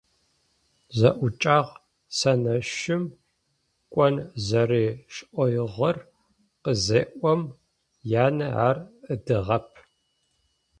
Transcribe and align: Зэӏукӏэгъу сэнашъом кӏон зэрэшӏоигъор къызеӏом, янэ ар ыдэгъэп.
Зэӏукӏэгъу 0.97 1.79
сэнашъом 2.17 3.03
кӏон 3.93 4.15
зэрэшӏоигъор 4.45 5.97
къызеӏом, 6.63 7.41
янэ 8.25 8.47
ар 8.67 8.77
ыдэгъэп. 9.13 9.67